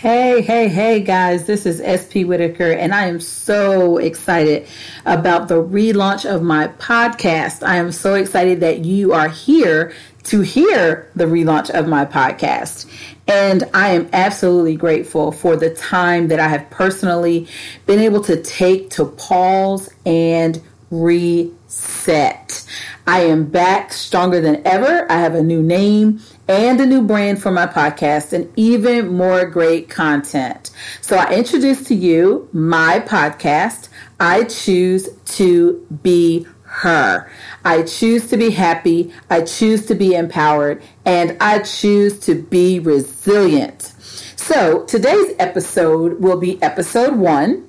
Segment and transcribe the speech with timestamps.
[0.00, 4.68] Hey, hey, hey, guys, this is SP Whitaker, and I am so excited
[5.04, 7.66] about the relaunch of my podcast.
[7.66, 12.86] I am so excited that you are here to hear the relaunch of my podcast.
[13.26, 17.48] And I am absolutely grateful for the time that I have personally
[17.86, 22.64] been able to take to pause and reset.
[23.04, 25.10] I am back stronger than ever.
[25.10, 29.44] I have a new name and a new brand for my podcast and even more
[29.44, 30.70] great content.
[31.02, 37.30] So I introduce to you my podcast, I Choose to Be Her.
[37.64, 42.80] I choose to be happy, I choose to be empowered, and I choose to be
[42.80, 43.92] resilient.
[44.36, 47.66] So today's episode will be episode one.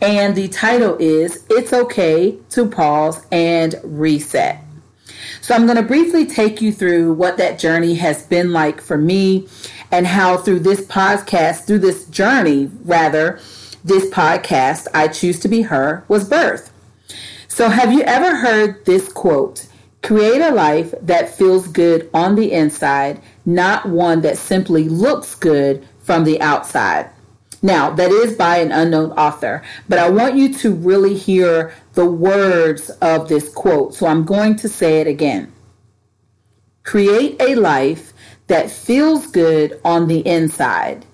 [0.00, 4.67] And the title is It's Okay to Pause and Reset.
[5.40, 8.98] So I'm going to briefly take you through what that journey has been like for
[8.98, 9.48] me
[9.90, 13.40] and how through this podcast, through this journey, rather,
[13.84, 16.72] this podcast, I Choose to Be Her, was birth.
[17.48, 19.66] So have you ever heard this quote?
[20.02, 25.86] Create a life that feels good on the inside, not one that simply looks good
[25.98, 27.10] from the outside.
[27.60, 32.06] Now, that is by an unknown author, but I want you to really hear the
[32.06, 33.94] words of this quote.
[33.94, 35.52] So I'm going to say it again.
[36.84, 38.12] Create a life
[38.46, 41.04] that feels good on the inside,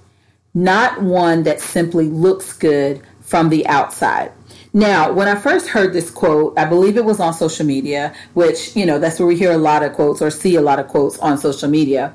[0.53, 4.31] not one that simply looks good from the outside.
[4.73, 8.75] Now, when I first heard this quote, I believe it was on social media, which,
[8.77, 10.89] you know, that's where we hear a lot of quotes or see a lot of
[10.89, 12.13] quotes on social media.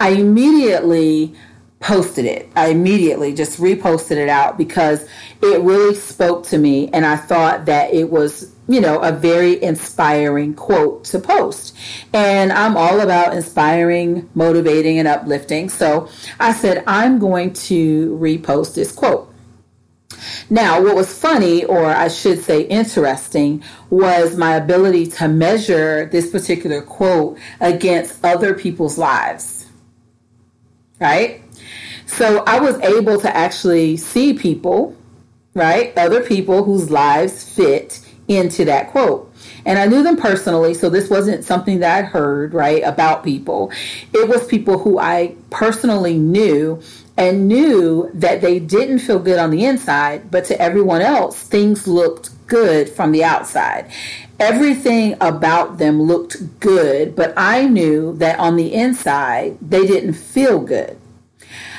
[0.00, 1.34] I immediately
[1.80, 2.48] posted it.
[2.54, 5.06] I immediately just reposted it out because
[5.42, 9.60] it really spoke to me and I thought that it was, you know, a very
[9.62, 11.74] inspiring quote to post.
[12.12, 15.70] And I'm all about inspiring, motivating, and uplifting.
[15.70, 16.08] So
[16.38, 19.32] I said, I'm going to repost this quote.
[20.50, 26.30] Now, what was funny, or I should say interesting, was my ability to measure this
[26.30, 29.59] particular quote against other people's lives.
[31.00, 31.42] Right?
[32.06, 34.96] So I was able to actually see people,
[35.54, 35.96] right?
[35.96, 39.32] Other people whose lives fit into that quote.
[39.64, 43.72] And I knew them personally, so this wasn't something that I'd heard, right, about people.
[44.12, 46.82] It was people who I personally knew
[47.16, 51.86] and knew that they didn't feel good on the inside, but to everyone else, things
[51.86, 53.90] looked good from the outside.
[54.40, 60.60] Everything about them looked good, but I knew that on the inside, they didn't feel
[60.60, 60.98] good.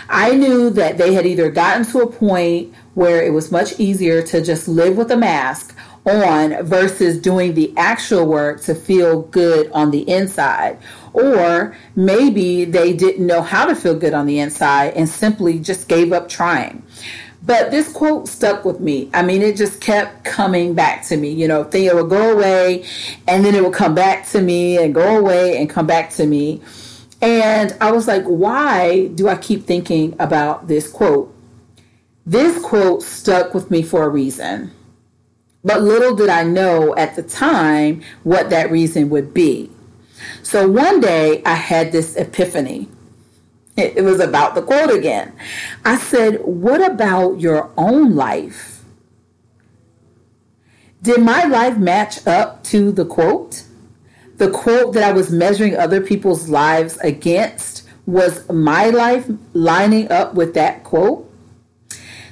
[0.07, 4.21] I knew that they had either gotten to a point where it was much easier
[4.23, 9.71] to just live with a mask on versus doing the actual work to feel good
[9.71, 10.77] on the inside.
[11.13, 15.87] Or maybe they didn't know how to feel good on the inside and simply just
[15.87, 16.83] gave up trying.
[17.51, 19.09] But this quote stuck with me.
[19.13, 21.33] I mean, it just kept coming back to me.
[21.33, 22.85] You know, it would go away
[23.27, 26.25] and then it would come back to me and go away and come back to
[26.25, 26.61] me.
[27.21, 31.35] And I was like, why do I keep thinking about this quote?
[32.25, 34.71] This quote stuck with me for a reason.
[35.61, 39.69] But little did I know at the time what that reason would be.
[40.41, 42.87] So one day I had this epiphany.
[43.81, 45.33] It, was about the quote again.
[45.83, 48.83] I said, What about your own life?
[51.01, 53.63] Did my life match up to the quote?
[54.41, 60.33] the quote that I was measuring other people's lives against was my life lining up
[60.33, 61.30] with that quote.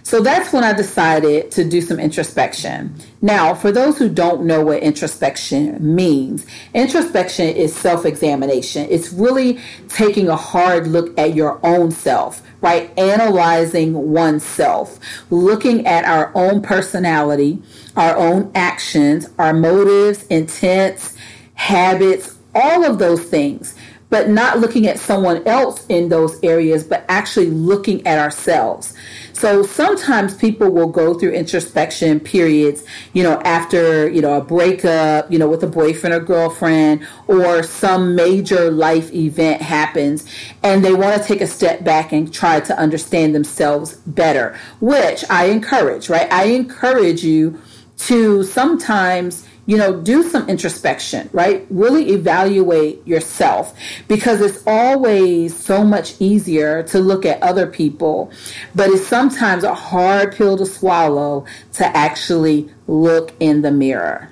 [0.03, 2.95] So that's when I decided to do some introspection.
[3.21, 8.87] Now, for those who don't know what introspection means, introspection is self examination.
[8.89, 9.59] It's really
[9.89, 12.97] taking a hard look at your own self, right?
[12.97, 14.99] Analyzing oneself,
[15.29, 17.61] looking at our own personality,
[17.95, 21.15] our own actions, our motives, intents,
[21.55, 23.75] habits, all of those things,
[24.09, 28.93] but not looking at someone else in those areas, but actually looking at ourselves.
[29.39, 32.83] So sometimes people will go through introspection periods,
[33.13, 37.63] you know, after, you know, a breakup, you know, with a boyfriend or girlfriend, or
[37.63, 40.25] some major life event happens,
[40.61, 45.23] and they want to take a step back and try to understand themselves better, which
[45.29, 46.29] I encourage, right?
[46.33, 47.61] I encourage you
[47.99, 51.63] to sometimes you know, do some introspection, right?
[51.69, 53.77] Really evaluate yourself
[54.07, 58.31] because it's always so much easier to look at other people,
[58.73, 64.29] but it's sometimes a hard pill to swallow to actually look in the mirror.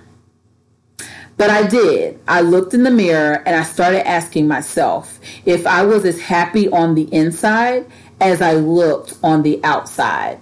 [1.37, 2.19] But I did.
[2.27, 6.67] I looked in the mirror and I started asking myself if I was as happy
[6.67, 7.85] on the inside
[8.19, 10.39] as I looked on the outside.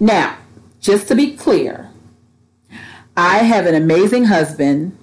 [0.00, 0.38] Now,
[0.80, 1.91] just to be clear,
[3.16, 4.96] I have an amazing husband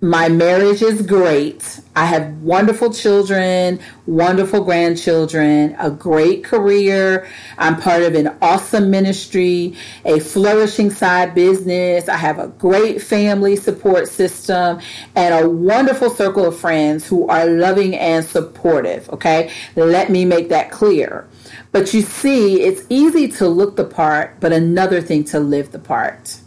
[0.00, 1.80] my marriage is great.
[1.96, 7.26] I have wonderful children, wonderful grandchildren, a great career.
[7.58, 12.08] I'm part of an awesome ministry, a flourishing side business.
[12.08, 14.78] I have a great family support system
[15.16, 19.10] and a wonderful circle of friends who are loving and supportive.
[19.10, 19.50] Okay.
[19.74, 21.26] Let me make that clear.
[21.72, 25.80] But you see, it's easy to look the part, but another thing to live the
[25.80, 26.38] part.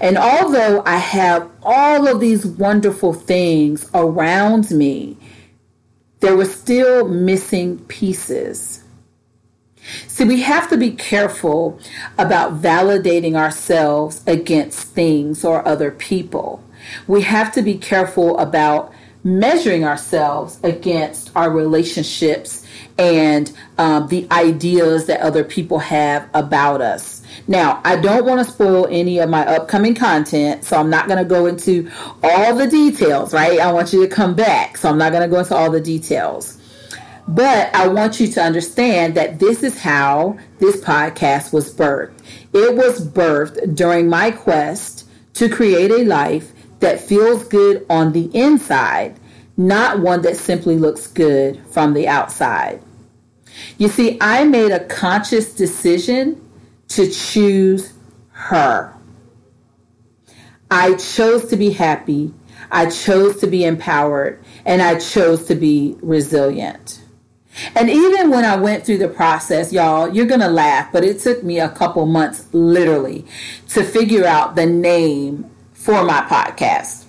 [0.00, 5.16] And although I have all of these wonderful things around me,
[6.20, 8.84] there were still missing pieces.
[10.06, 11.80] See, we have to be careful
[12.18, 16.62] about validating ourselves against things or other people.
[17.06, 18.92] We have to be careful about
[19.24, 22.59] measuring ourselves against our relationships
[23.00, 27.22] and um, the ideas that other people have about us.
[27.48, 31.18] Now, I don't want to spoil any of my upcoming content, so I'm not going
[31.18, 31.90] to go into
[32.22, 33.58] all the details, right?
[33.58, 35.80] I want you to come back, so I'm not going to go into all the
[35.80, 36.58] details.
[37.26, 42.12] But I want you to understand that this is how this podcast was birthed.
[42.52, 48.30] It was birthed during my quest to create a life that feels good on the
[48.36, 49.18] inside,
[49.56, 52.82] not one that simply looks good from the outside.
[53.78, 56.40] You see, I made a conscious decision
[56.88, 57.92] to choose
[58.32, 58.94] her.
[60.70, 62.32] I chose to be happy.
[62.70, 67.02] I chose to be empowered and I chose to be resilient.
[67.74, 71.18] And even when I went through the process, y'all, you're going to laugh, but it
[71.18, 73.26] took me a couple months literally
[73.70, 76.99] to figure out the name for my podcast.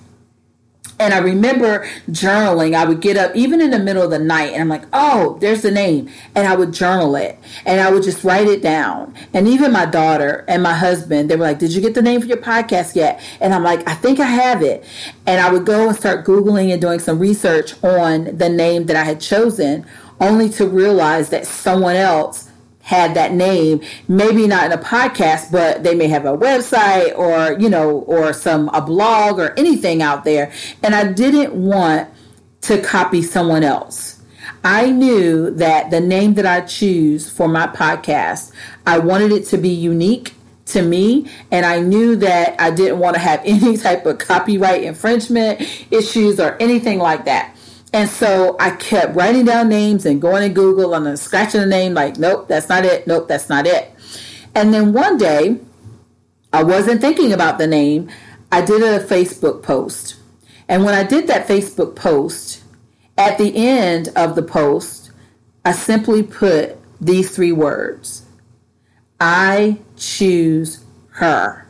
[1.02, 2.76] And I remember journaling.
[2.76, 5.36] I would get up even in the middle of the night and I'm like, oh,
[5.42, 6.12] there's the name.
[6.36, 9.16] And I would journal it and I would just write it down.
[9.34, 12.22] And even my daughter and my husband, they were like, did you get the name
[12.22, 13.20] for your podcast yet?
[13.40, 14.86] And I'm like, I think I have it.
[15.26, 18.96] And I would go and start Googling and doing some research on the name that
[18.96, 19.88] I had chosen,
[20.20, 22.51] only to realize that someone else
[22.92, 23.80] had that name,
[24.10, 28.34] maybe not in a podcast, but they may have a website or, you know, or
[28.34, 30.52] some, a blog or anything out there.
[30.84, 32.10] And I didn't want
[32.64, 34.22] to copy someone else.
[34.66, 38.52] I knew that the name that I choose for my podcast,
[38.86, 40.34] I wanted it to be unique
[40.66, 44.84] to me and I knew that I didn't want to have any type of copyright
[44.84, 45.62] infringement
[45.92, 47.56] issues or anything like that.
[47.94, 51.68] And so I kept writing down names and going to Google and then scratching the
[51.68, 53.06] name like, nope, that's not it.
[53.06, 53.92] Nope, that's not it.
[54.56, 55.60] And then one day,
[56.54, 58.10] I wasn't thinking about the name.
[58.52, 60.18] I did a Facebook post.
[60.68, 62.64] And when I did that Facebook post,
[63.18, 65.12] at the end of the post,
[65.66, 68.26] I simply put these three words
[69.20, 71.68] I choose her.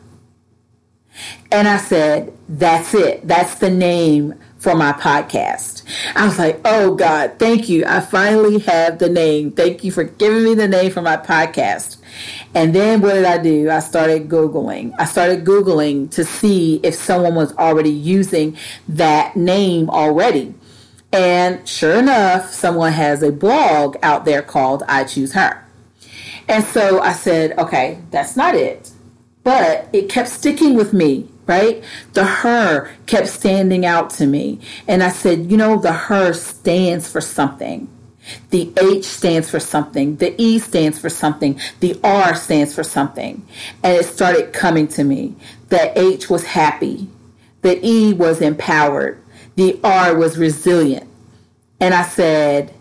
[1.50, 3.28] And I said, that's it.
[3.28, 5.82] That's the name for my podcast.
[6.14, 7.84] I was like, oh God, thank you.
[7.84, 9.50] I finally have the name.
[9.50, 11.96] Thank you for giving me the name for my podcast.
[12.54, 13.68] And then what did I do?
[13.68, 14.94] I started Googling.
[15.00, 18.56] I started Googling to see if someone was already using
[18.88, 20.54] that name already.
[21.12, 25.66] And sure enough, someone has a blog out there called I Choose Her.
[26.48, 28.92] And so I said, okay, that's not it.
[29.42, 31.82] But it kept sticking with me right?
[32.12, 34.60] The her kept standing out to me.
[34.88, 37.88] And I said, you know, the her stands for something.
[38.50, 40.16] The H stands for something.
[40.16, 41.60] The E stands for something.
[41.80, 43.44] The R stands for something.
[43.82, 45.34] And it started coming to me.
[45.70, 47.08] The H was happy.
[47.62, 49.20] The E was empowered.
[49.56, 51.08] The R was resilient.
[51.80, 52.72] And I said,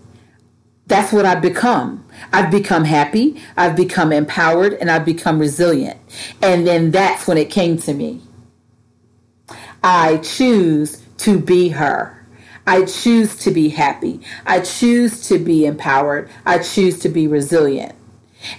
[0.86, 2.06] that's what I've become.
[2.34, 5.98] I've become happy, I've become empowered, and I've become resilient.
[6.42, 8.22] And then that's when it came to me.
[9.84, 12.18] I choose to be her.
[12.68, 14.22] I choose to be happy.
[14.46, 16.30] I choose to be empowered.
[16.46, 17.96] I choose to be resilient.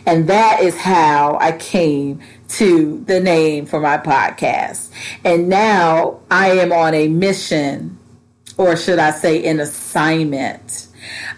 [0.06, 4.90] And that is how I came to the name for my podcast.
[5.24, 7.98] And now I am on a mission,
[8.56, 10.88] or should I say, an assignment.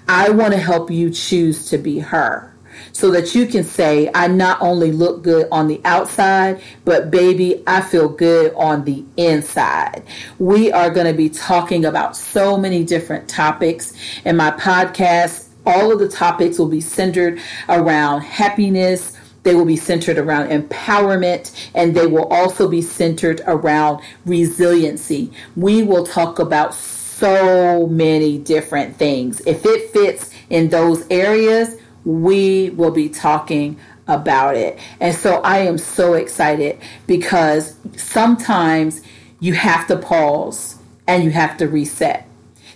[0.09, 2.54] I want to help you choose to be her
[2.95, 7.63] so that you can say, I not only look good on the outside, but baby,
[7.67, 10.05] I feel good on the inside.
[10.39, 15.49] We are going to be talking about so many different topics in my podcast.
[15.67, 19.19] All of the topics will be centered around happiness.
[19.43, 25.33] They will be centered around empowerment and they will also be centered around resiliency.
[25.57, 29.41] We will talk about so many different things.
[29.47, 34.79] If it fits in those areas, we will be talking about it.
[35.01, 39.01] And so I am so excited because sometimes
[39.41, 42.29] you have to pause and you have to reset.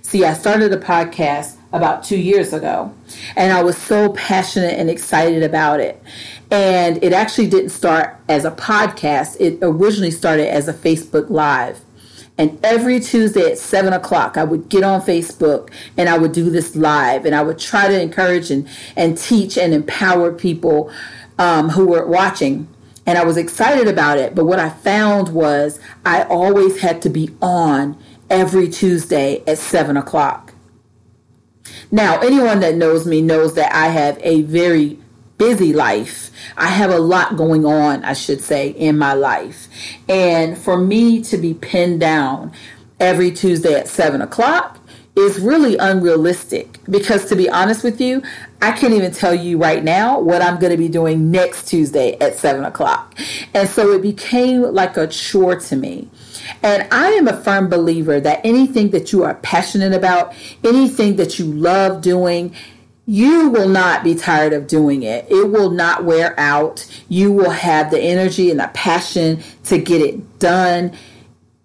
[0.02, 2.94] See, I started a podcast about two years ago,
[3.36, 6.02] and I was so passionate and excited about it.
[6.50, 11.80] And it actually didn't start as a podcast, it originally started as a Facebook Live.
[12.38, 16.50] And every Tuesday at seven o'clock, I would get on Facebook and I would do
[16.50, 20.90] this live and I would try to encourage and, and teach and empower people
[21.38, 22.68] um, who were watching.
[23.06, 24.36] And I was excited about it.
[24.36, 27.98] But what I found was I always had to be on
[28.30, 30.54] every Tuesday at seven o'clock.
[31.90, 34.98] Now, anyone that knows me knows that I have a very
[35.38, 36.30] busy life.
[36.56, 39.68] I have a lot going on, I should say, in my life.
[40.08, 42.52] And for me to be pinned down
[43.00, 44.78] every Tuesday at seven o'clock
[45.18, 48.22] is really unrealistic because to be honest with you,
[48.62, 52.16] I can't even tell you right now what I'm going to be doing next Tuesday
[52.20, 53.18] at seven o'clock.
[53.52, 56.08] And so it became like a chore to me.
[56.62, 61.38] And I am a firm believer that anything that you are passionate about, anything that
[61.38, 62.54] you love doing,
[63.08, 65.24] you will not be tired of doing it.
[65.30, 66.86] It will not wear out.
[67.08, 70.92] You will have the energy and the passion to get it done.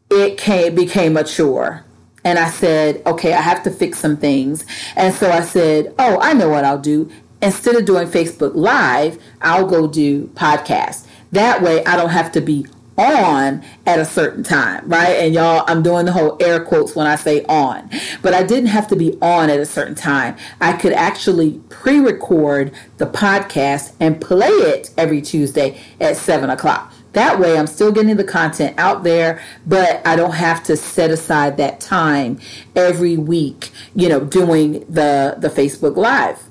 [0.10, 1.84] It came, became a chore.
[2.24, 4.66] And I said, okay, I have to fix some things.
[4.96, 7.12] And so I said, oh, I know what I'll do.
[7.42, 11.06] Instead of doing Facebook Live, I'll go do podcasts.
[11.34, 15.14] That way I don't have to be on at a certain time, right?
[15.18, 17.90] And y'all, I'm doing the whole air quotes when I say on,
[18.22, 20.36] but I didn't have to be on at a certain time.
[20.62, 26.94] I could actually pre record the podcast and play it every Tuesday at seven o'clock.
[27.14, 31.12] That way, I'm still getting the content out there, but I don't have to set
[31.12, 32.40] aside that time
[32.76, 36.42] every week, you know, doing the, the Facebook Live.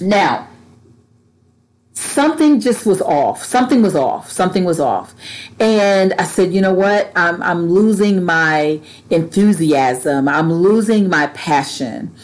[0.00, 0.48] Now,
[2.00, 3.44] something just was off.
[3.44, 4.30] Something was off.
[4.30, 5.14] Something was off.
[5.58, 7.12] And I said, you know what?
[7.14, 8.80] I'm, I'm losing my
[9.10, 10.28] enthusiasm.
[10.28, 12.14] I'm losing my passion.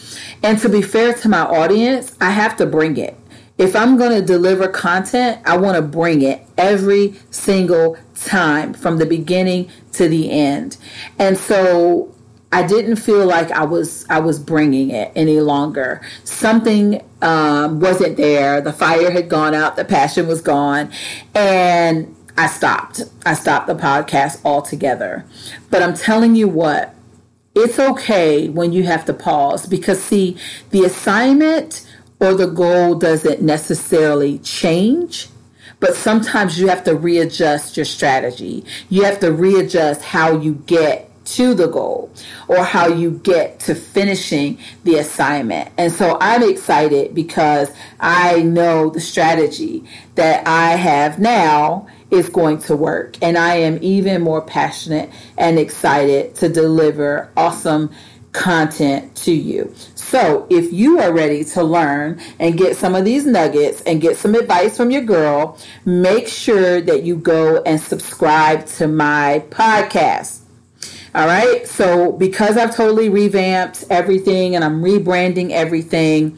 [0.43, 3.17] And to be fair to my audience, I have to bring it.
[3.57, 8.97] If I'm going to deliver content, I want to bring it every single time from
[8.97, 10.77] the beginning to the end.
[11.17, 12.13] And so
[12.51, 16.01] I didn't feel like I was I was bringing it any longer.
[16.23, 18.61] Something um, wasn't there.
[18.61, 19.75] The fire had gone out.
[19.75, 20.91] The passion was gone,
[21.35, 23.01] and I stopped.
[23.25, 25.25] I stopped the podcast altogether.
[25.69, 26.95] But I'm telling you what,
[27.53, 30.37] it's okay when you have to pause because see,
[30.69, 31.85] the assignment
[32.19, 35.29] or the goal doesn't necessarily change
[35.79, 38.65] but sometimes you have to readjust your strategy.
[38.89, 42.11] You have to readjust how you get to the goal
[42.47, 45.69] or how you get to finishing the assignment.
[45.77, 49.83] And so I'm excited because I know the strategy
[50.15, 53.17] that I have now is going to work.
[53.21, 57.91] And I am even more passionate and excited to deliver awesome
[58.31, 59.73] content to you.
[59.95, 64.15] So, if you are ready to learn and get some of these nuggets and get
[64.15, 70.46] some advice from your girl, make sure that you go and subscribe to my podcast.
[71.17, 71.67] All right.
[71.67, 76.37] So because I've totally revamped everything and I'm rebranding everything,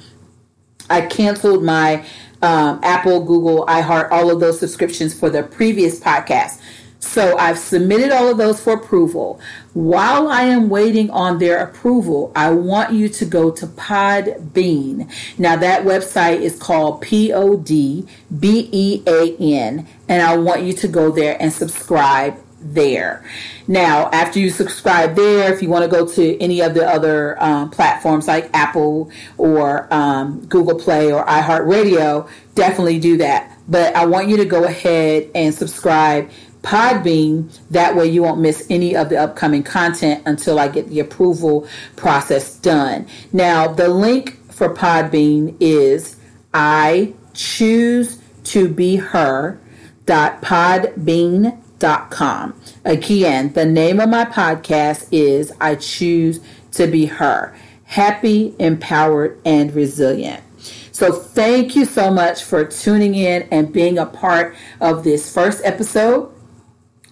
[0.90, 2.06] I canceled my
[2.42, 6.62] um, Apple, Google, iHeart, all of those subscriptions for the previous podcast.
[7.02, 9.42] So I've submitted all of those for approval.
[9.74, 15.12] While I am waiting on their approval, I want you to go to Podbean.
[15.38, 18.08] Now that website is called P O D
[18.40, 23.24] B E A N, and I want you to go there and subscribe there.
[23.68, 27.42] Now, after you subscribe there, if you want to go to any of the other
[27.42, 33.58] um, platforms like Apple or um, Google Play or iHeartRadio, definitely do that.
[33.68, 36.30] But I want you to go ahead and subscribe
[36.62, 37.58] Podbean.
[37.70, 41.68] That way you won't miss any of the upcoming content until I get the approval
[41.96, 43.08] process done.
[43.32, 46.18] Now, the link for Podbean is
[46.54, 49.60] I choose to be her
[50.06, 52.60] dot podbean com.
[52.86, 56.40] Again, the name of my podcast is I Choose
[56.74, 57.56] to Be Her.
[57.86, 60.44] Happy, empowered, and resilient.
[60.92, 65.62] So, thank you so much for tuning in and being a part of this first
[65.64, 66.30] episode.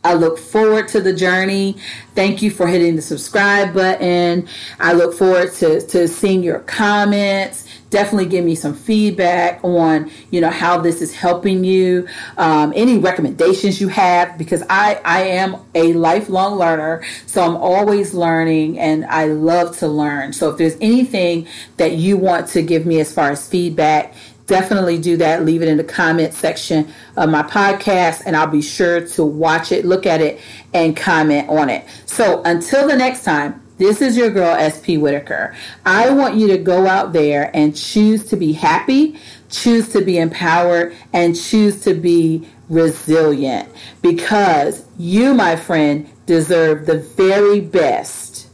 [0.08, 1.76] I look forward to the journey.
[2.16, 4.48] Thank you for hitting the subscribe button.
[4.80, 10.42] I look forward to, to seeing your comments definitely give me some feedback on you
[10.42, 12.06] know how this is helping you
[12.38, 18.14] um, any recommendations you have because i i am a lifelong learner so i'm always
[18.14, 21.48] learning and i love to learn so if there's anything
[21.78, 24.14] that you want to give me as far as feedback
[24.48, 25.46] definitely do that.
[25.46, 29.72] Leave it in the comment section of my podcast, and I'll be sure to watch
[29.72, 30.40] it, look at it,
[30.74, 31.86] and comment on it.
[32.06, 35.56] So until the next time, this is your girl, SP Whitaker.
[35.86, 40.18] I want you to go out there and choose to be happy, choose to be
[40.18, 43.70] empowered, and choose to be resilient
[44.02, 48.50] because you, my friend, deserve the very best,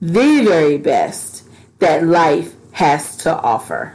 [0.00, 1.44] the very best
[1.80, 3.94] that life has to offer.